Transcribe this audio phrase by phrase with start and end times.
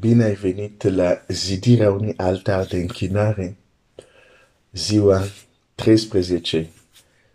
[0.00, 3.56] Bine ai venit la zidirea unui altar de închinare,
[4.72, 5.24] ziua
[5.74, 6.70] 13,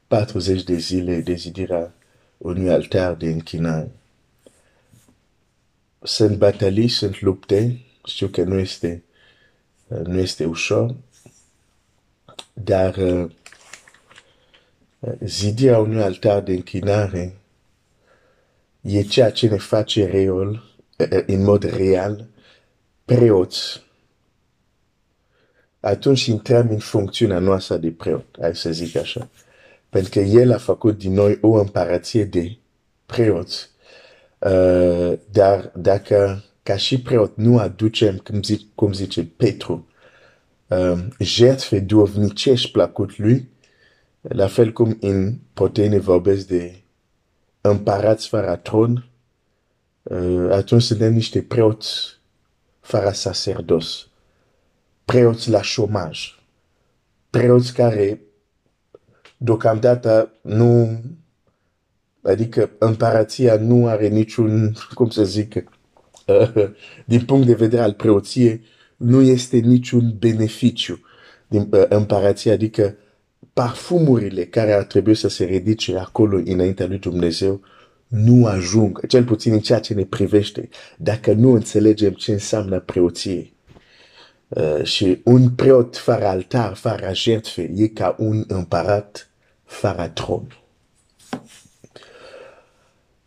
[0.07, 1.93] 40 de zile de zidirea
[2.37, 3.91] unui altar de închinare.
[6.03, 9.03] Sunt batalii, sunt lupte, știu că nu este,
[9.87, 10.95] nu este ușor,
[12.53, 13.31] dar uh,
[15.19, 17.37] zidirea unui altar de închinare
[18.81, 20.63] e ceea ce ne face real,
[21.25, 22.31] în mod real,
[23.05, 23.81] preoți.
[25.79, 29.29] Atunci intrăm în funcțiunea noastră de preot, hai să zic așa.
[29.89, 32.57] Pentru că El a făcut din noi o împărație de
[33.05, 33.69] preoți.
[34.39, 39.87] Uh, dar dacă ca și preot nu aducem, cum, zic, cum zice Petru,
[40.67, 43.49] uh, jertfe duovnicești plăcut lui,
[44.21, 46.81] la fel cum în Potene vorbesc de
[47.61, 49.05] împărați fără tron,
[50.03, 52.21] uh, atunci suntem niște preoți
[52.83, 54.07] fără sacerdos,
[55.05, 56.39] preoți la șomaj,
[57.29, 58.21] preoți care
[59.37, 61.01] deocamdată nu,
[62.21, 65.55] adică împărația nu are niciun, cum să zic,
[66.27, 66.53] uh,
[67.05, 68.61] din punct de vedere al preoției,
[68.97, 70.99] nu este niciun beneficiu
[71.47, 72.95] din uh, împărația, adică
[73.53, 77.61] parfumurile care ar trebui să se ridice acolo înaintea lui Dumnezeu
[78.13, 83.53] nu ajung, cel puțin în ceea ce ne privește, dacă nu înțelegem ce înseamnă preoție.
[84.47, 89.29] Uh, și un preot fără altar, fără jertfe, e ca un împărat
[89.63, 90.57] fără tron.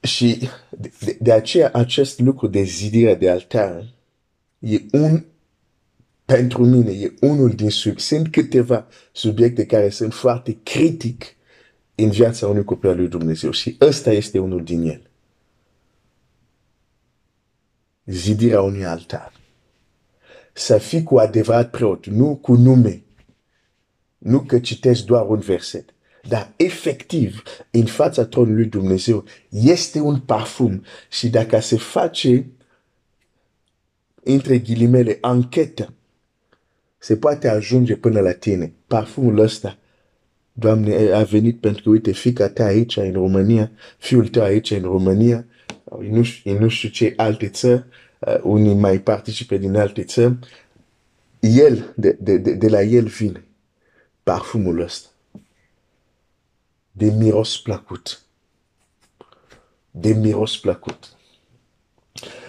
[0.00, 3.84] Și de, de aceea acest lucru de zidire de altar
[4.58, 5.24] e un
[6.24, 11.35] pentru mine e unul din sub, sunt câteva subiecte care sunt foarte critic
[11.96, 15.10] în viața unui copil al lui Dumnezeu și ăsta este unul din el.
[18.04, 19.32] Zidirea unui altar.
[20.52, 23.04] Să fii cu adevărat preot, nu cu nume.
[24.18, 25.94] Nu că citești doar un verset.
[26.28, 32.50] Dar efectiv, în fața tronului lui Dumnezeu, este un parfum și dacă se face,
[34.22, 35.92] între ghilimele, anchetă,
[36.98, 38.74] se poate ajunge până la tine.
[38.86, 39.78] Parfumul ăsta,
[40.58, 44.82] Doamne, a venit pentru că, uite, fica ta aici în România, fiul tău aici în
[44.82, 45.44] România,
[46.10, 47.84] nu, știu, nu știu ce alte țări,
[48.18, 50.38] uh, unii mai participe din alte țări,
[51.40, 53.44] el, de, de, de, de la el vine
[54.22, 55.08] parfumul ăsta.
[56.92, 58.22] De miros plăcut.
[59.90, 61.16] De miros plăcut.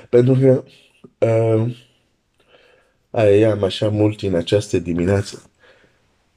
[0.09, 0.63] Pentru că
[1.28, 1.78] uh,
[3.09, 5.50] aia am așa mult în această dimineață.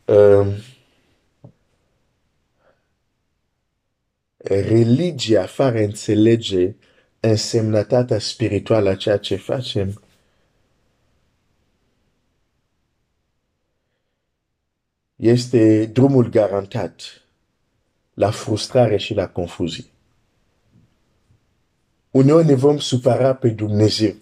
[0.04, 0.46] Uh,
[4.42, 6.74] religia fără înțelege
[7.20, 10.02] însemnătatea spirituală a ceea ce facem,
[15.16, 17.02] este drumul garantat
[18.14, 19.84] la frustrare și la confuzie.
[22.10, 24.14] Uneori ne vom supăra pe Dumnezeu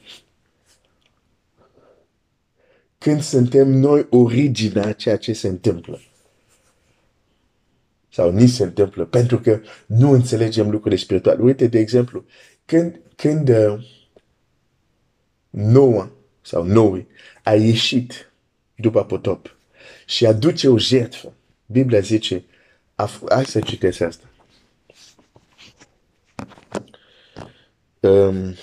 [2.99, 6.01] când suntem noi originea ceea ce se întâmplă.
[8.19, 11.43] Sau ni se întâmplă, pentru că nu înțelegem lucrurile spirituale.
[11.43, 12.25] Uite, de exemplu,
[12.65, 13.85] când, când uh,
[15.51, 17.07] Noa sau Noe
[17.43, 18.33] a ieșit
[18.77, 19.57] după potop
[20.07, 21.33] și aduce o jertfă,
[21.67, 22.45] Biblia zice,
[23.29, 24.25] hai să citesc asta.
[28.01, 28.55] Um,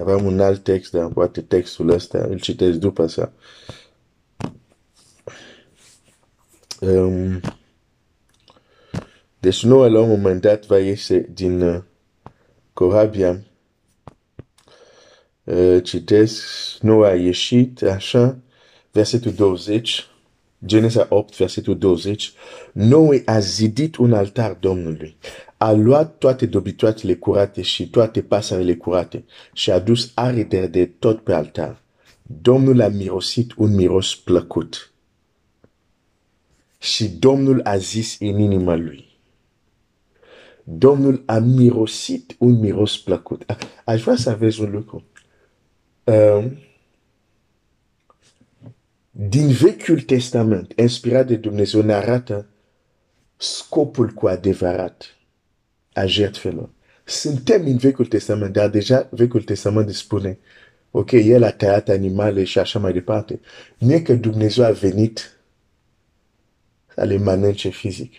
[0.00, 3.32] Aveam un alt text, dar poate textul ăsta îl citesc după asta.
[6.80, 7.40] Um,
[9.44, 11.82] deci Noa la un moment dat va ieși din uh,
[12.72, 13.40] corabia.
[15.44, 16.42] Uh, citesc,
[16.80, 18.38] Noa a ieșit, așa,
[18.90, 20.06] versetul 20,
[20.66, 22.32] Genesa 8, versetul 20,
[22.72, 25.16] Noe a zidit un altar Domnului
[25.64, 31.20] a luat toate dobitoatele curate și toate pasările curate și a dus arideri de tot
[31.20, 31.82] pe altar.
[32.22, 34.92] Domnul a mirosit un miros plăcut.
[36.78, 39.13] Și Domnul a zis în inima lui.
[40.64, 43.44] Domnul a mirosit un miros plăcut.
[43.84, 45.04] Aș vrea să aveți un lucru.
[46.04, 46.58] Um,
[49.10, 52.46] din Vechiul Testament, inspirat de Dumnezeu, ne arată
[53.36, 55.16] scopul cu adevărat
[55.92, 56.70] a jertfelor.
[57.04, 60.38] Suntem în Vechiul Testament, dar deja Vechiul Testament spune,
[60.90, 63.40] ok, el a tăiat animale și așa mai departe.
[63.78, 65.38] Nu e că Dumnezeu a venit
[66.94, 68.12] să le mănânce fizic.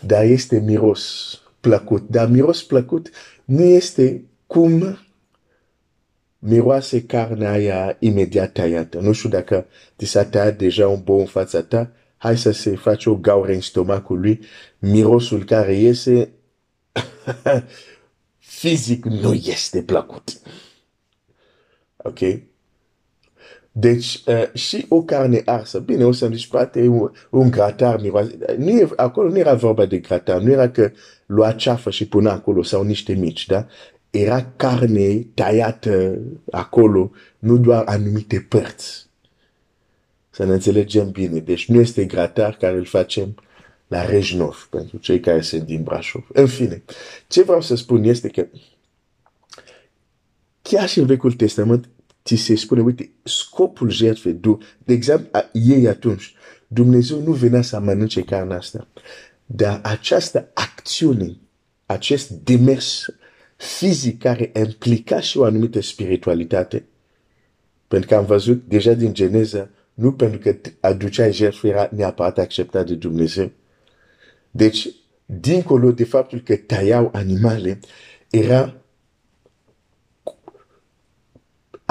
[0.00, 2.08] Dar este miros plăcut.
[2.08, 3.10] Dar miros plăcut
[3.44, 4.98] nu este cum
[6.38, 8.98] miroase carnea aia imediat tăiată.
[8.98, 9.66] Nu știu dacă
[9.98, 13.52] ți s-a tăiat deja un bou în fața ta, hai să se face o gaură
[13.52, 14.40] în stomacul lui,
[14.78, 16.32] mirosul care iese
[18.38, 20.40] fizic nu este plăcut.
[21.96, 22.18] Ok?
[23.80, 28.38] Deci, uh, și o carne arsă, bine, o să-mi zici, poate un, un gratar miroase.
[28.56, 30.90] Nu e, acolo nu era vorba de gratar, nu era că
[31.26, 33.66] lua ceafă și punea acolo sau niște mici, da?
[34.10, 36.18] Era carne tăiată
[36.50, 39.06] acolo, nu doar anumite părți.
[40.30, 41.38] Să ne înțelegem bine.
[41.38, 43.34] Deci nu este gratar care îl facem
[43.86, 46.26] la Rejnov, pentru cei care sunt din Brașov.
[46.32, 46.82] În fine,
[47.28, 48.46] ce vreau să spun este că
[50.62, 51.88] chiar și în Vechiul Testament
[52.28, 54.40] ți se spune, uite, scopul jertfei,
[54.84, 56.34] de exemplu, ei atunci,
[56.66, 58.88] Dumnezeu nu venea să mănânce carnea asta,
[59.46, 61.36] dar această acțiune,
[61.86, 63.06] acest demers
[63.56, 66.84] fizic care implica și o anumită spiritualitate,
[67.88, 72.86] pentru că am văzut deja din Geneza, nu pentru că aduceai jertfă era neapărat acceptat
[72.86, 73.50] de Dumnezeu.
[74.50, 74.88] Deci,
[75.26, 77.78] dincolo de faptul că tăiau animale,
[78.30, 78.74] era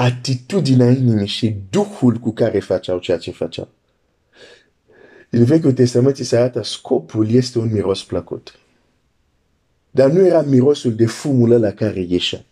[0.00, 3.68] atitudinea inimii și duhul cu care făceau ceea ce făceau.
[5.30, 8.58] În Vechiul Testament se arată scopul este un miros plăcut.
[9.90, 12.44] Dar nu era mirosul de fumul la care ieșea.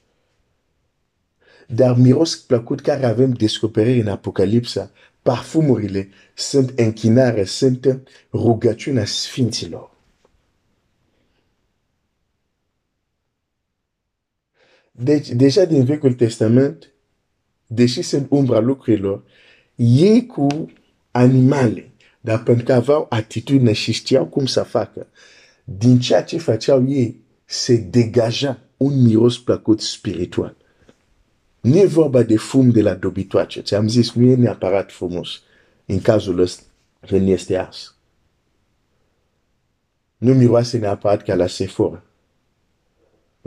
[1.66, 4.90] Dar miros plăcut care avem descoperiri în Apocalipsa,
[5.22, 8.02] parfumurile sunt închinare, sunt
[8.32, 9.90] rugăciunea sfinților.
[14.90, 16.90] Deci, deja din Vechiul Testament,
[17.66, 19.22] deși sunt umbra lucrurilor,
[19.74, 20.72] ei cu
[21.10, 21.90] animale,
[22.20, 25.06] dar pentru că aveau atitudine și știau cum să facă,
[25.64, 30.56] din ceea ce făceau ei, se degaja un miros plăcut spiritual.
[31.60, 33.60] Nu e vorba de fum de la dobitoace.
[33.60, 35.42] Ți-am zis, nu e neapărat frumos.
[35.86, 36.62] În cazul ăsta,
[37.06, 37.94] când este ars.
[40.16, 42.02] Nu miroase neapărat ca la Sephora.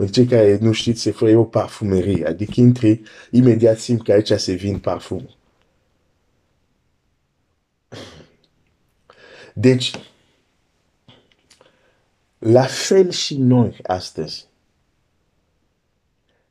[0.00, 2.26] În cei care nu știți, Sephora e o parfumerie.
[2.26, 5.28] Adică intri, imediat simt că aici se vin parfum.
[9.54, 9.92] Deci,
[12.38, 14.46] la fel și noi astăzi.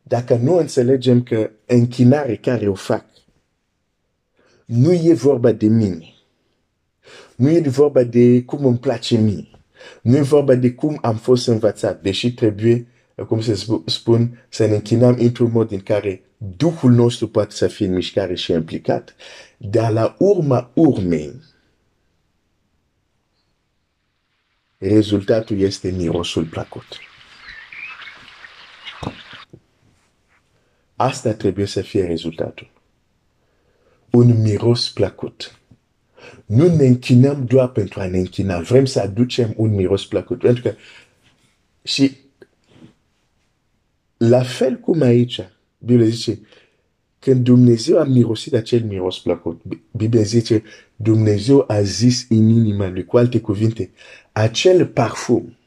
[0.02, 3.06] Dacă nu înțelegem că închinare care o fac
[4.66, 6.14] nu e vorba de mine,
[7.36, 9.48] nu e vorba de cum îmi place mie,
[10.02, 12.88] nu e vorba de cum am fost învățat, deși trebuie,
[13.26, 17.86] cum se spun, să ne închinăm într-un mod în care Duhul nostru poate să fie
[17.86, 19.16] în mișcare și implicat,
[19.58, 21.34] dar la urma urmei,
[24.78, 26.86] rezultatul este mirosul plăcut.
[30.96, 32.72] Asta trebuie să fie rezultatul.
[34.10, 35.60] Un miros plăcut.
[36.46, 38.60] Nu ne închinăm doar pentru a ne închina.
[38.60, 40.40] Vrem să aducem un miros plăcut.
[40.40, 40.76] Pentru că
[41.84, 42.18] și
[44.20, 45.42] la fel cum aici,
[45.78, 46.40] Biblia zice,
[47.20, 49.62] când Dumnezeu a mirosit acel miros plăcut,
[49.92, 50.64] Biblia zice,
[50.96, 53.92] Dumnezeu a zis în inima lui, cu alte cuvinte,
[54.32, 55.58] acel parfum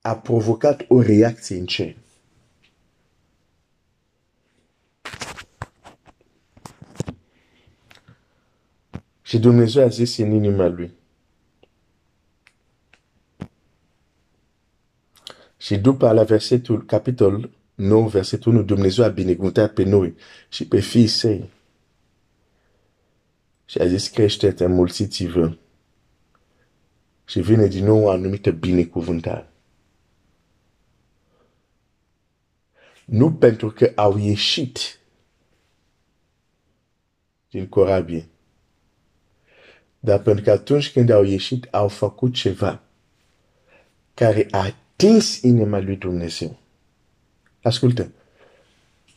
[0.00, 1.96] a provocat o reacție în cer.
[9.22, 10.99] Și Dumnezeu a zis în inima lui.
[15.60, 20.14] Și după la versetul, capitol 9, versetul 1, Dumnezeu a binecuvântat pe noi
[20.48, 21.50] și pe fiii săi.
[23.64, 25.56] Și a zis, crește-te, mulțiți-vă.
[27.24, 29.48] Și vine din nou o anumită binecuvântare.
[33.04, 34.98] Nu pentru că au ieșit
[37.50, 38.28] din corabie,
[39.98, 42.82] dar pentru că atunci când au ieșit, au făcut ceva
[44.14, 46.58] care a atins inima lui Dumnezeu.
[47.62, 48.12] Ascultă,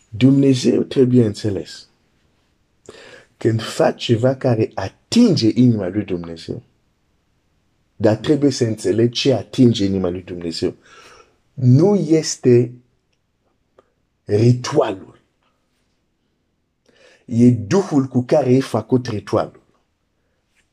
[0.10, 1.88] Dumnezeu trebuie înțeles.
[3.38, 6.64] Când faci ceva care atinge inima lui Dumnezeu,
[7.96, 10.76] dar trebuie să înțelegi ce atinge inima lui Dumnezeu.
[11.54, 12.72] Nu este
[14.26, 15.22] ritualul.
[17.26, 19.64] E Duhul cu care e făcut ritualul.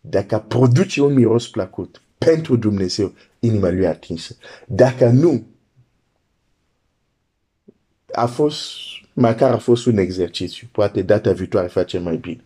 [0.01, 4.37] Dacă produce un miros plăcut pentru Dumnezeu, inima lui atinsă.
[4.67, 5.47] Dacă nu,
[8.13, 8.71] a fost,
[9.13, 10.69] măcar a fost un exercițiu.
[10.73, 12.45] Poate data viitoare facem mai bine.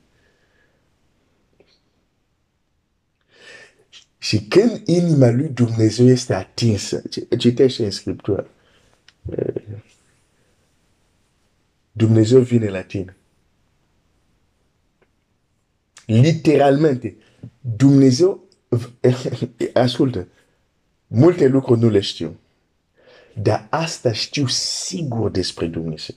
[4.19, 7.03] Și când inima lui Dumnezeu este atinsă,
[7.39, 8.49] citește în Scriptură,
[11.93, 13.17] Dumnezeu vine la tine.
[16.07, 17.17] Literalmente,
[17.77, 18.45] Dumnezeu,
[19.73, 20.29] ascultă,
[21.07, 22.39] multe lucruri nu le știu.
[23.43, 26.17] Dar asta știu sigur despre Dumnezeu.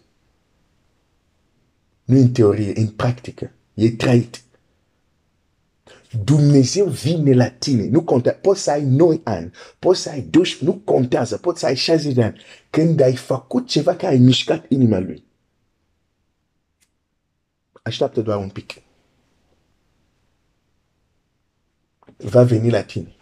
[2.04, 3.52] Nu în teorie, în practică.
[3.74, 4.42] E trăit.
[6.24, 7.88] Dumnezeu vine la tine.
[7.88, 8.38] Nu contează.
[8.42, 11.38] Poți să ai 9 ani, poți să ai 12, nu contează.
[11.38, 12.42] Poți să ai 60 de ani.
[12.70, 15.26] Când ai făcut ceva care ai mișcat inima lui.
[17.84, 18.74] Așteaptă doar un pic.
[22.18, 23.16] Va veni la tine.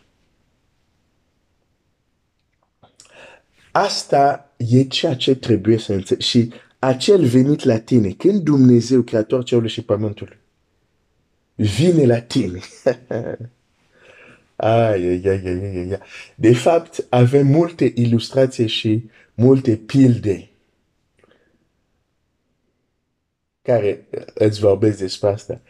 [3.72, 6.28] Asta e ceea ce trebuie să înțelegi.
[6.28, 10.38] Și acel venit la tine, când Dumnezeu, Creator cerului și pământului,
[11.56, 12.60] vine la tine.
[14.56, 16.00] ai, ai, ai, ai, ai.
[16.36, 20.50] De fapt, avem multe ilustrații și multe pilde
[23.62, 25.62] care îți vorbesc despre asta.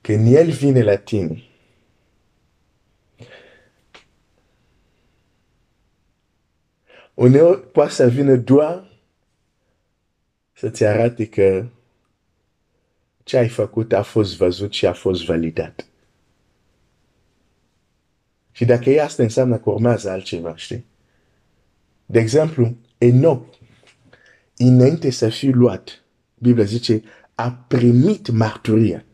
[0.00, 1.42] Când El vine la tine,
[7.18, 9.00] uneori poate să vină doar
[10.52, 11.66] să-ți arate că
[13.22, 15.86] ce ai făcut a fost văzut și a fost validat.
[18.50, 20.84] Și dacă e asta, înseamnă că urmează altceva, știi?
[22.06, 23.54] De exemplu, Enoch,
[24.56, 27.02] înainte să fie luat, Biblia zice,
[27.34, 29.04] a primit marturia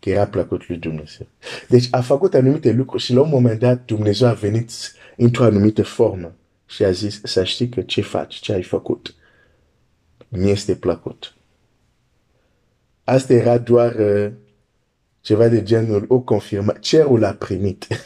[0.00, 1.26] că era plăcut lui Dumnezeu.
[1.68, 4.70] Deci a făcut anumite lucruri și la un moment dat Dumnezeu a venit
[5.16, 6.36] într-o anumită formă
[6.66, 9.14] și a zis să știi că ce faci, ce ai făcut,
[10.28, 11.34] mi este plăcut.
[13.04, 14.32] Asta era doar uh,
[15.20, 17.86] ceva de genul o confirmă, cerul a primit.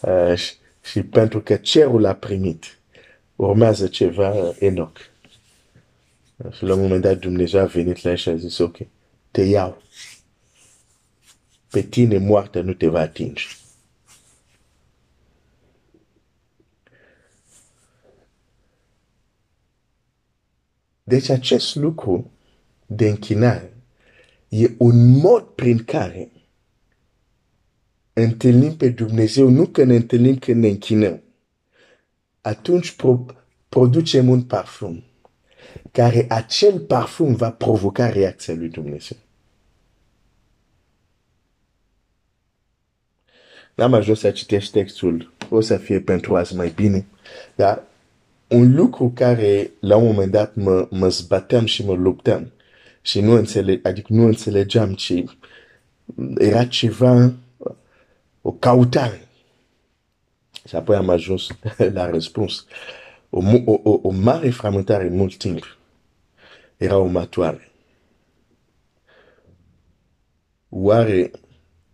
[0.00, 2.78] uh, și, și pentru că cerul a primit,
[3.36, 4.98] urmează ceva uh, Enoch.
[6.50, 8.76] Și la un moment dat Dumnezeu a venit la el și a zis, ok,
[9.30, 9.82] te iau.
[11.70, 13.44] Pe tine moartă nu te va atinge.
[21.12, 22.30] Deci acest lucru
[22.86, 23.76] de închinare
[24.48, 26.30] e un mod prin care
[28.12, 31.22] întâlnim pe Dumnezeu, nu că ne întâlnim când ne închinăm.
[32.40, 33.24] Atunci pro
[33.68, 35.04] producem un parfum
[35.90, 39.18] care acel parfum va provoca reacția lui Dumnezeu.
[43.74, 47.06] N-am ajuns să citești textul, o să fie pentru azi mai bine,
[47.54, 47.90] dar
[48.52, 52.52] un lucru care la un moment dat mă, mă zbateam și mă luptam
[53.00, 55.24] și nu înțeleg, adică nu înțelegeam ce
[56.36, 57.32] era ceva,
[58.42, 59.28] o cautare.
[60.68, 61.46] Și apoi am ajuns
[61.96, 62.66] la răspuns.
[63.30, 65.78] O, o, o, o mare frământare mult timp
[66.76, 67.72] era următoare.
[70.68, 71.30] Oare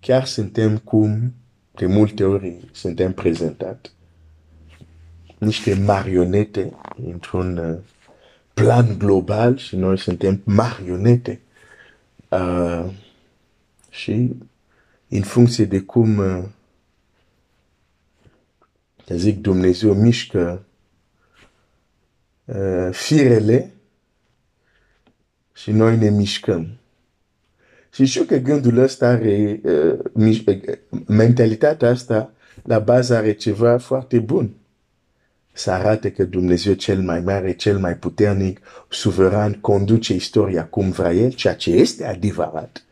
[0.01, 1.35] chiar suntem cum
[1.75, 3.93] de multe ori suntem prezentat?
[5.39, 6.73] Niște marionete
[7.07, 7.79] într-un uh,
[8.55, 11.41] plan global și noi suntem marionete.
[12.29, 12.85] Uh,
[13.91, 14.37] și
[15.09, 16.45] în funcție de cum uh,
[19.09, 20.65] zic Dumnezeu mișcă
[22.45, 23.73] uh, firele
[25.53, 26.79] și noi ne mișcăm.
[27.93, 29.99] Și știu că gândul ăsta are, uh,
[30.47, 34.55] uh, mentalitatea asta, la bază are ceva foarte bun
[35.59, 41.13] să arate că Dumnezeu cel mai mare, cel mai puternic, suveran, conduce istoria cum vrea
[41.13, 42.85] El, ceea ce este adevărat.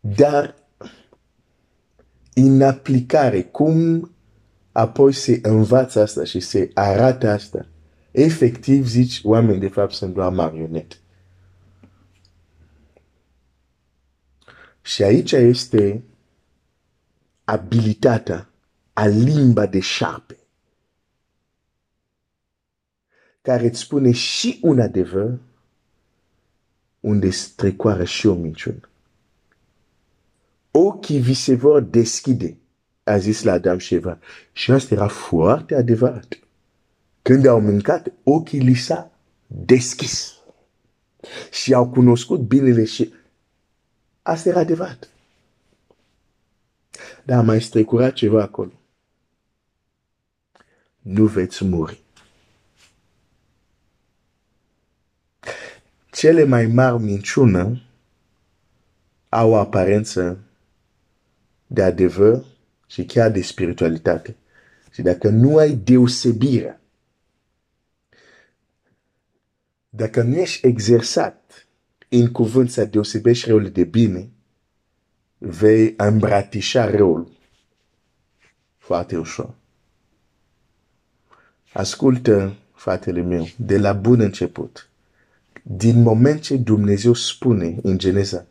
[0.00, 0.54] Dar
[2.34, 4.10] în aplicare, cum
[4.72, 7.66] apoi se învață asta și se arată asta,
[8.10, 10.96] efectiv zici, oameni de fapt sunt doar marionete.
[14.82, 16.02] Și aici este
[17.44, 18.48] abilitatea
[18.92, 20.36] a limba de șarpe
[23.44, 25.38] care îți spune și un adevăr
[27.00, 28.88] unde strecoară și o minciună.
[30.70, 32.56] Ochii vi se vor deschide,
[33.02, 34.18] a zis la Adam și Eva.
[34.52, 36.38] Și asta era foarte adevărat.
[37.22, 39.10] Când au mâncat, ochii li s-a
[39.46, 40.34] deschis.
[41.50, 43.12] Și au cunoscut binele și
[44.22, 45.08] asta era adevărat.
[47.24, 48.72] Dar mai strecurat ceva acolo.
[51.00, 52.03] Nu veți muri.
[56.14, 57.82] Cele mai mari minciună
[59.28, 60.38] au o aparență
[61.66, 62.44] de adevăr
[62.86, 64.36] și chiar de spiritualitate.
[64.92, 66.80] Și dacă nu ai deosebire
[69.88, 71.66] Dacă nu ești exersat
[72.08, 74.30] în cuvânt să deosebești răul de bine,
[75.38, 77.32] vei îmbrățișa răul
[78.76, 79.54] foarte ușor.
[81.72, 84.88] Ascultă, fratele meu, de la bun început.
[85.66, 88.46] Din moment ce Dumnezeu spune în Geneza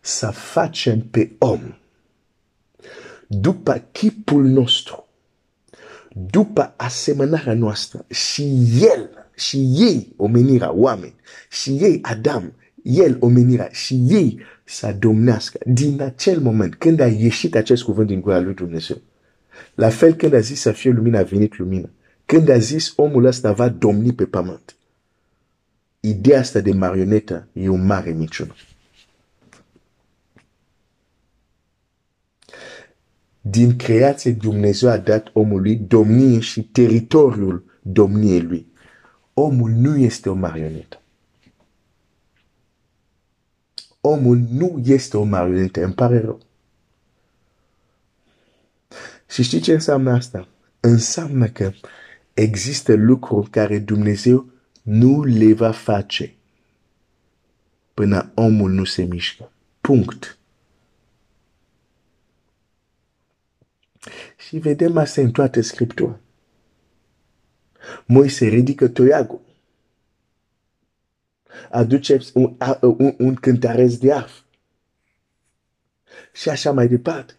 [0.00, 1.60] să facem pe om
[3.26, 5.08] după chipul nostru,
[6.30, 11.14] după asemănarea noastră și El, și ei, omenirea, oameni,
[11.50, 12.52] și ei, Adam,
[12.82, 15.58] el, omenirea, și ei să domnească.
[15.66, 18.96] Din acel moment, când a ieșit acest cuvânt din gura lui Dumnezeu,
[19.74, 21.90] la fel când a zis să fie lumină, a venit lumină.
[22.26, 24.76] Când a zis omul ăsta va domni pe pământ.
[26.06, 28.54] Ideea asta de marionetă e un mare minciună.
[33.40, 38.66] Din creație Dumnezeu a dat omului domnie și teritoriul domniei lui.
[39.34, 41.00] Omul nu este o marionetă.
[44.00, 46.40] Omul nu este o marionetă, îmi pare rău.
[49.28, 50.48] Și știi ce înseamnă asta?
[50.80, 51.72] Înseamnă că
[52.34, 54.52] există lucruri care Dumnezeu
[54.84, 56.34] nu le va face
[57.94, 59.52] până omul nu se mișcă.
[59.80, 60.38] Punct.
[64.36, 66.20] Și vedem asta în toată Scriptura.
[68.06, 69.40] Moise ridică toiagul.
[71.70, 74.40] Aduce un, un, un cântăresc de arf.
[76.32, 77.34] Și așa mai departe.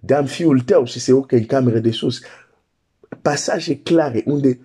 [0.00, 2.20] Dam fiul tău și se urcă în cameră de sus.
[3.22, 4.60] Pasaje clare unde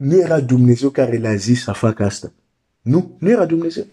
[0.00, 2.32] nu era Dumnezeu care l-a zis să facă asta.
[2.82, 3.84] Nu, nu era Dumnezeu.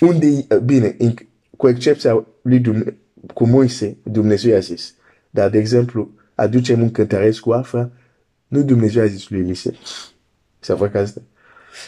[0.00, 0.96] Unde, bine,
[1.56, 2.94] cu excepția lui Dumnezeu,
[3.34, 4.94] cu Moise, Dumnezeu a zis.
[5.30, 7.90] Dar, de exemplu, aducem un cântăresc cu afra,
[8.46, 9.74] nu Dumnezeu a zis lui Elise
[10.58, 11.22] să facă asta.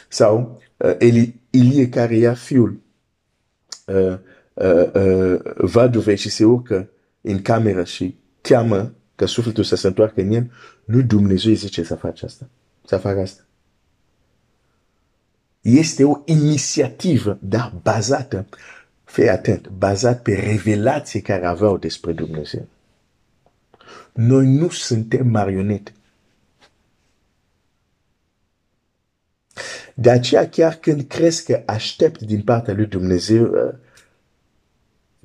[0.08, 2.80] Sau uh, Eli, Ilie care ia fiul
[3.86, 4.18] uh,
[4.54, 10.20] uh, uh, vaduvei și se urcă în cameră și cheamă că sufletul să se întoarcă
[10.20, 10.50] în el,
[10.84, 12.48] nu Dumnezeu îi zice să faci asta.
[12.86, 13.42] Să facă asta.
[15.60, 18.46] Este o inițiativă, dar bazată,
[19.04, 22.66] fii atent, bazat pe revelație care aveau despre Dumnezeu.
[24.12, 25.92] Noi nu suntem marionete.
[29.94, 33.74] De aceea, chiar când crezi că aștept din partea lui Dumnezeu, uh,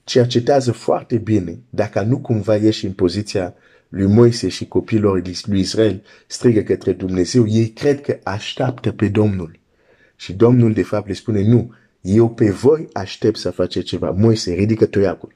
[0.03, 3.53] cercetează foarte bine dacă nu cumva ieși în poziția
[3.89, 9.59] lui Moise și copiilor lui Israel strigă către Dumnezeu, ei cred că așteaptă pe Domnul.
[10.15, 14.11] Și Domnul de fapt le spune, nu, eu pe voi aștept să faceți ceva.
[14.11, 15.33] Moise, ridică toiacul.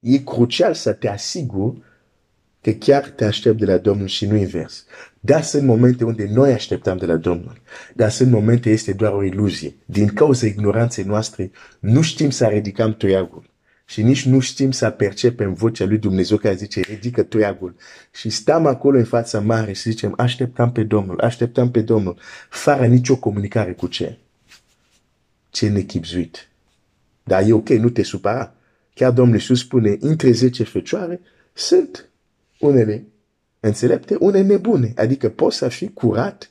[0.00, 1.82] E crucial să te asiguri
[2.60, 4.84] că chiar te aștept de la Domnul și nu invers.
[5.20, 7.60] Dar sunt momente unde noi așteptăm de la Domnul.
[7.94, 9.74] Dar sunt momente este doar o iluzie.
[9.84, 13.54] Din cauza ignoranței noastre, nu știm să ridicăm toiagul.
[13.88, 17.74] Și nici nu știm să percepem vocea lui Dumnezeu care zice, ridică toiagul.
[18.12, 22.18] Și stăm acolo în fața mare și zicem, așteptăm pe Domnul, așteptăm pe Domnul,
[22.48, 24.18] fără nicio comunicare cu ce?
[25.50, 26.48] Ce nechipzuit.
[27.22, 28.54] Dar e ok, nu te supăra.
[28.94, 31.20] Chiar Domnul Iisus spune, între 10 fecioare
[31.52, 32.08] sunt
[32.58, 33.06] unele
[33.60, 34.92] înțelepte, unele nebune.
[34.96, 36.50] Adică poți să fii curat,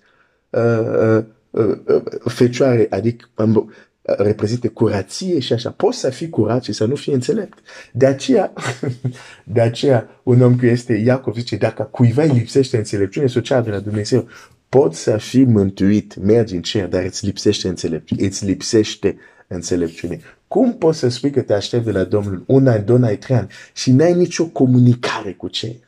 [0.50, 3.72] uh, uh, uh, fecioare, adică um,
[4.06, 5.70] reprezintă curație și așa.
[5.70, 7.58] Poți să fii curat și să nu fii înțelept.
[7.92, 8.54] De aceea,
[9.44, 13.62] de aceea un om care este Iacov zice, dacă cuiva îi lipsește înțelepciune, să o
[13.62, 14.28] de la Dumnezeu.
[14.70, 18.26] Poți să fii mântuit, mergi în cer, dar îți lipsește înțelepciune.
[18.26, 20.20] Îți lipsește înțelepciune.
[20.48, 23.38] Cum poți să spui că te aștepți de la Domnul un an, doi ani, trei
[23.38, 25.84] ani și n-ai nicio comunicare cu cei?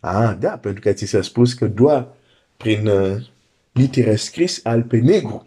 [0.00, 2.08] Ah, da, pentru că ți s-a spus că doar
[2.56, 3.16] prin uh,
[3.72, 5.46] litere scris al pe negru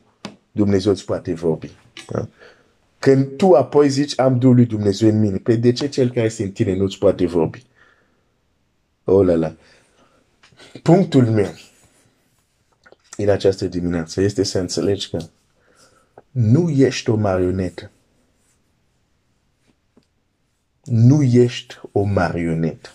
[0.57, 1.71] Dumnezeu îți poate vorbi.
[2.09, 2.27] Da?
[2.99, 6.25] Când tu apoi zici, am Duhul lui Dumnezeu în mine, pe de ce cel care
[6.25, 7.65] este în tine nu îți poate vorbi?
[9.03, 9.55] Oh la la.
[10.83, 11.53] Punctul meu
[13.17, 15.17] în această dimineață este să înțelegi că
[16.31, 17.91] nu ești o marionetă.
[20.83, 22.89] Nu ești o marionetă.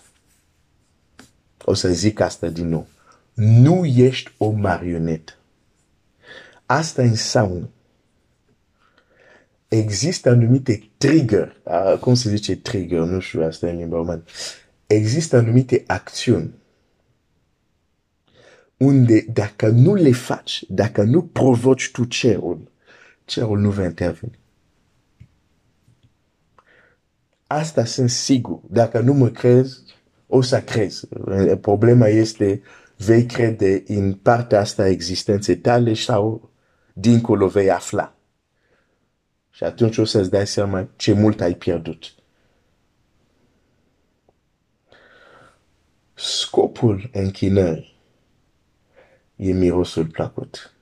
[1.64, 2.86] O să zic asta din nou.
[3.34, 5.32] Nu ești o marionetă.
[6.72, 7.70] Asta înseamnă
[9.68, 11.56] există anumite trigger,
[12.00, 14.24] cum se zice trigger, nu știu asta în limba română.
[14.86, 16.54] Există anumite acțiuni
[18.76, 22.70] unde dacă nu le faci, dacă nu provoci tu cerul,
[23.24, 24.38] cerul nu va interveni.
[27.46, 28.60] Asta sunt sigur.
[28.70, 29.82] Dacă nu mă crezi,
[30.26, 31.06] o să crezi.
[31.60, 32.62] Problema este
[32.96, 36.50] vei crede în partea asta a existenței tale sau
[36.92, 38.14] dincolo vei afla.
[39.50, 42.14] Și atunci o să-ți dai seama ce mult ai pierdut.
[46.14, 47.96] Scopul închinării
[49.36, 50.74] e mirosul plăcut.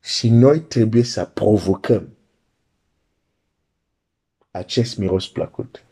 [0.00, 2.16] Și noi trebuie să provocăm
[4.50, 5.84] acest miros plăcut.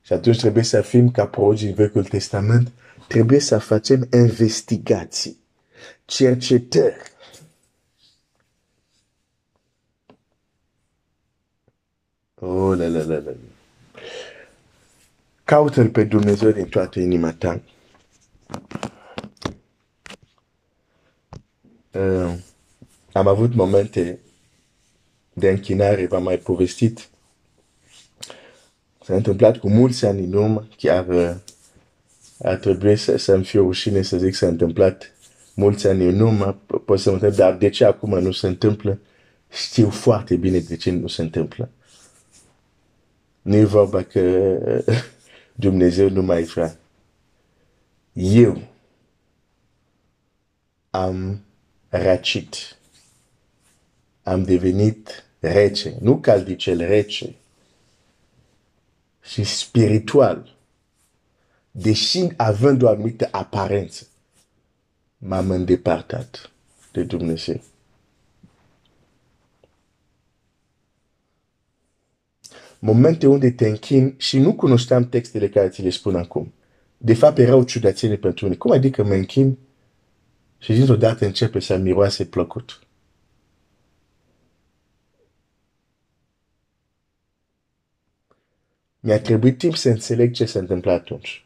[0.00, 2.72] Și atunci trebuie să fim ca prorogii în Vechiul Testament,
[3.08, 5.38] trebuie să facem investigații,
[6.04, 7.14] cercetări.
[12.34, 13.30] Oh, la, la, la, la.
[15.44, 17.60] Caută-L pe Dumnezeu din toată inima ta.
[21.92, 22.34] Uh,
[23.12, 24.20] am avut momente
[25.32, 27.08] de închinare, v-am mai povestit.
[29.04, 31.34] S-a întâmplat cu mulți ani în urmă, chiar uh,
[32.42, 35.14] a trebuit să, să-mi fie rușine să zic s-a întâmplat
[35.54, 38.98] mulți ani în urmă, pot să mă întreb, dar de ce acum nu se întâmplă?
[39.50, 41.70] Știu foarte bine de ce nu se întâmplă.
[43.42, 44.56] Nu e vorba că
[45.54, 46.76] Dumnezeu nu mai vrea.
[48.12, 48.62] Eu
[50.90, 51.40] am
[51.88, 52.76] răcit.
[54.22, 57.34] Am devenit rece, nu caldicel rece,
[59.22, 60.55] și spiritual,
[61.78, 64.06] deși având o anumită aparență,
[65.18, 66.50] m-am îndepărtat
[66.92, 67.60] de Dumnezeu.
[72.78, 76.52] Momente unde te închin și nu cunoșteam textele care ți le spun acum.
[76.96, 78.58] De fapt, erau ciudățene pentru unii.
[78.58, 79.58] Cum adică mă închin
[80.58, 82.80] și dintr-o dată începe să miroase plăcut?
[89.00, 91.45] Mi-a trebuit timp să înțeleg ce se întâmplă atunci.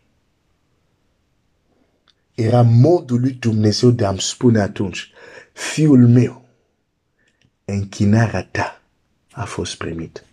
[2.40, 5.10] Era modul lui Dumnezeu de a-mi spune atunci,
[5.52, 6.44] fiul meu,
[7.64, 8.82] închinarea ta
[9.30, 10.24] a fost primit.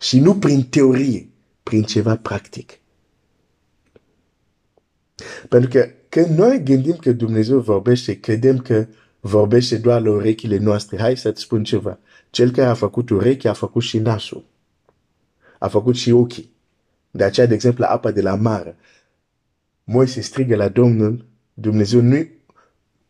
[0.00, 1.28] Și nu prin teorie,
[1.62, 2.78] prin ceva practic.
[5.48, 8.86] Pentru că când noi gândim că Dumnezeu vorbește, credem că
[9.20, 10.98] vorbește doar la urechile noastre.
[10.98, 11.98] Hai să-ți spun ceva.
[12.30, 14.44] Cel care a făcut urechi a făcut și nasul
[15.58, 16.52] a făcut și ochii.
[17.10, 18.76] De aceea, de exemplu, apa de la mare.
[19.84, 22.26] Moise strigă la Domnul, Dumnezeu nu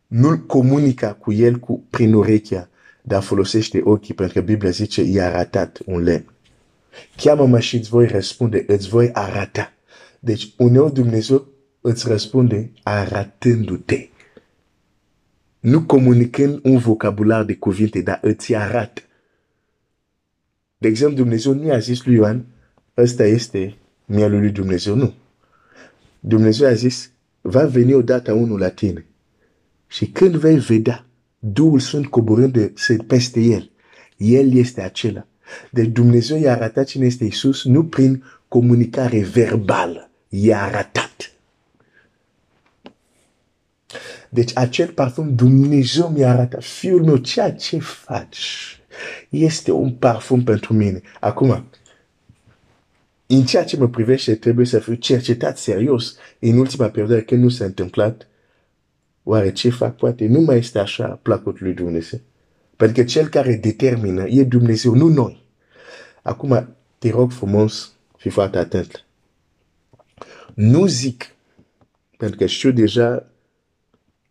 [0.07, 2.69] nu comunica cu el cu, prin urechea,
[3.03, 6.33] dar folosește ochii, pentru că Biblia zice, i-a ratat un lemn.
[7.17, 9.73] Cheamă-mă și îți voi răspunde, îți voi arata.
[10.21, 11.47] Deci, uneori Dumnezeu
[11.81, 14.09] îți răspunde arătându-te.
[15.61, 19.03] Nu comunicând un vocabular de cuvinte, dar îți arată.
[20.79, 22.47] De exemplu, Dumnezeu nu a zis lui Ioan,
[22.97, 25.15] ăsta este mielul lui Dumnezeu, nu.
[26.27, 27.11] Dumnezeu a zis,
[27.41, 29.07] va veni odată unul la tine.
[29.87, 31.07] Și când vei vedea
[31.39, 32.73] Duhul Sfânt coborând de,
[33.07, 33.71] peste el,
[34.17, 35.27] el este acela.
[35.71, 41.33] Deci Dumnezeu i-a arătat cine este Isus, nu prin comunicare verbală, i-a arătat.
[44.29, 48.79] Deci acel parfum Dumnezeu mi-a arătat, fiul meu, ceea ce faci
[49.29, 51.01] este un parfum pentru mine.
[51.21, 51.65] Acum,
[53.35, 57.49] în ceea ce mă privește, trebuie să fiu cercetat serios în ultima perioadă când nu
[57.49, 58.29] s-a întâmplat.
[59.23, 59.97] Oare ce fac?
[59.97, 62.21] Poate nu mai este așa placul lui Dumnezeu.
[62.77, 65.45] Pentru că cel care determină e Dumnezeu, nu noi.
[66.23, 69.05] Acum, te rog frumos, fi foarte atent.
[70.55, 71.25] Nu zic,
[72.17, 73.31] pentru că știu deja,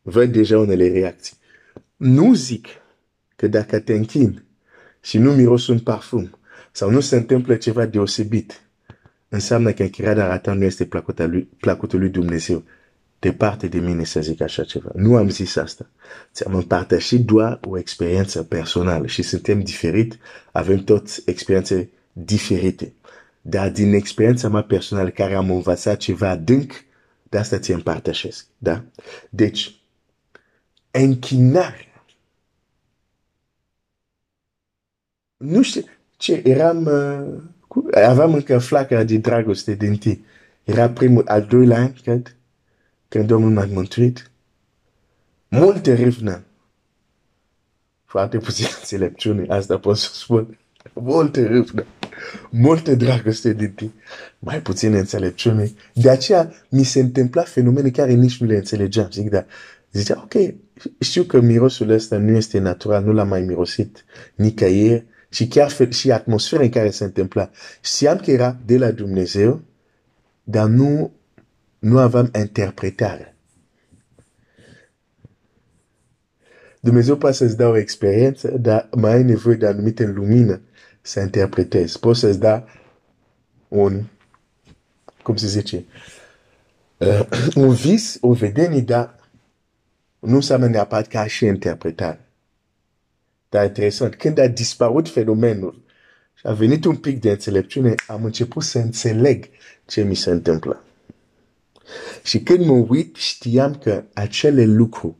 [0.01, 1.37] văd deja unele reacții.
[1.95, 2.67] Nu zic
[3.35, 4.43] că dacă te închin
[5.01, 6.37] și nu miros un parfum
[6.71, 8.62] sau nu se întâmplă ceva deosebit,
[9.33, 12.63] înseamnă că închinarea ta nu este placutul lui, placutul lui Dumnezeu.
[13.19, 14.89] Departe de mine să zic așa ceva.
[14.95, 15.89] Nu am zis asta.
[16.33, 20.17] Ți-am împărtășit doar o experiență personală și suntem diferit,
[20.51, 22.93] avem toți experiențe diferite.
[23.41, 26.71] Dar din experiența mea personală care am învățat ceva adânc,
[27.29, 28.45] de asta ți împărtășesc.
[28.57, 28.83] Da?
[29.29, 29.75] Deci,
[30.91, 32.05] închinarea
[35.37, 35.83] nu știu
[36.17, 37.41] ce, eram, uh,
[37.93, 40.19] aveam încă flacăra de dragoste din tine.
[40.63, 42.35] Era primul, al doilea an, cred,
[43.07, 44.31] când Domnul m-a mântuit.
[45.47, 46.43] Multe râvnă.
[48.05, 50.57] Foarte puțin înțelepciune, asta pot să spun.
[50.93, 51.85] Multe râvnă.
[52.49, 53.93] Multe dragoste din tine.
[54.39, 55.71] Mai puțin înțelepciune.
[55.93, 59.09] De aceea mi se întâmpla fenomene care nici nu le înțelegeam.
[59.11, 59.45] Zic, dar
[59.91, 60.53] zicea, ok,
[60.99, 64.05] știu că mirosul ăsta nu este natural, nu l-am mai mirosit
[64.35, 67.49] nicăieri și chiar și atmosfera în care se întâmpla.
[67.81, 69.61] Știam că era de la Dumnezeu,
[70.43, 71.11] dar nu,
[71.79, 73.35] nu aveam interpretare.
[76.79, 80.61] Dumnezeu poate să-ți dea o experiență, dar mai ai nevoie de anumite lumină
[81.01, 81.99] să interpretezi.
[81.99, 82.65] Poți să-ți da
[83.67, 84.03] un,
[85.23, 85.85] cum se zice,
[86.97, 89.19] uh, un vis, o vedenie, dar
[90.19, 92.22] nu înseamnă neapărat ca și interpretare.
[93.53, 95.81] Dar interesant, când a dispărut fenomenul
[96.33, 99.49] și a venit un pic de înțelepciune, am început să înțeleg
[99.85, 100.83] ce mi se întâmplă.
[102.23, 105.15] Și când mă uit, știam că acele lucruri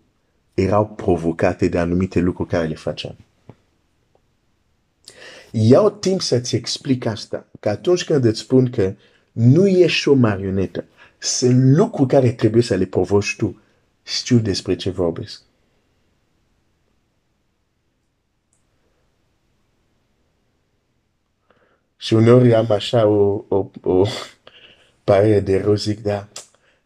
[0.54, 3.15] erau provocate de anumite lucruri care le faceam.
[5.52, 8.93] Iau timp să-ți explic asta, că atunci când îți spun că
[9.32, 10.86] nu ești o marionetă,
[11.17, 13.62] sunt lucruri care trebuie să le provoci tu,
[14.04, 15.41] știu despre ce vorbesc.
[22.03, 24.05] Și uneori am așa o, o, o
[25.03, 26.27] pare de rozic, dar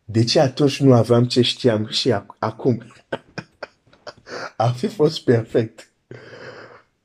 [0.05, 2.83] de ce atunci nu aveam ce știam și acum?
[4.57, 5.89] Ar fi fost perfect.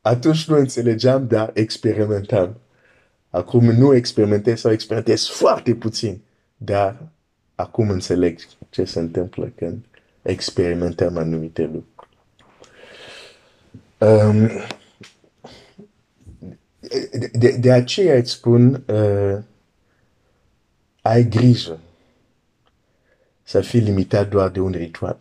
[0.01, 2.57] Atunci nu înțelegeam, dar experimentam.
[3.31, 6.20] Acum nu experimentez sau experimentez foarte puțin,
[6.57, 6.96] dar
[7.55, 8.38] acum înțeleg
[8.70, 9.85] ce se întâmplă când
[10.22, 12.16] experimentăm anumite lucruri.
[13.98, 14.51] Um,
[17.33, 19.38] de, de aceea îți spun, uh,
[21.03, 21.79] ai grijă
[23.42, 25.18] să fii limitat doar de un ritual.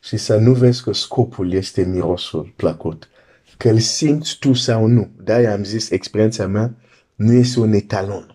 [0.00, 3.08] Și să nu vezi că scopul este mirosul plăcut.
[3.56, 5.10] Că îl simți tu sau nu.
[5.22, 6.74] De-aia am zis, experiența mea
[7.14, 8.34] nu este un etalon.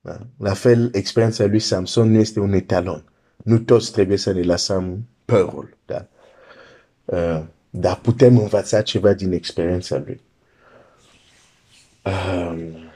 [0.00, 0.26] Da?
[0.38, 3.04] La fel, experiența lui Samson nu este un etalon.
[3.36, 5.76] Nu toți trebuie să ne lăsăm părul.
[5.86, 6.06] Da?
[7.04, 10.20] Uh, dar putem învăța ceva din experiența lui.
[12.04, 12.90] Um,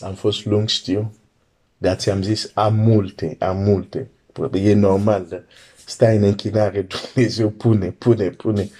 [0.00, 1.14] am fost lung, știu,
[1.78, 4.10] dar ți-am zis, am multe, am multe.
[4.52, 5.44] E normal,
[5.86, 8.70] stai în închinare, Dumnezeu pune, pune, pune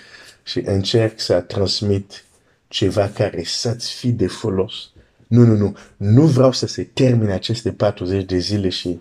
[0.43, 2.25] și încerc să transmit
[2.69, 4.91] ceva care să-ți fi de folos.
[5.27, 5.77] Nu, nu, nu.
[5.97, 9.01] Nu vreau să se termine aceste 40 de zile și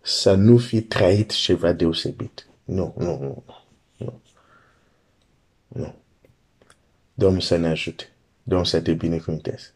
[0.00, 2.46] să nu fi trăit ceva deosebit.
[2.64, 3.44] Nu, nu, nu.
[3.46, 3.55] nu.
[5.76, 5.94] Nu.
[7.14, 8.08] Domnul să ne ajute.
[8.42, 9.74] Domnul să te binecuvânteze.